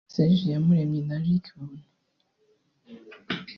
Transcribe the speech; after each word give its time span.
Serge 0.13 0.41
Iyamuremye 0.45 1.01
na 1.09 1.17
Luc 1.23 1.43
Buntu 1.57 1.87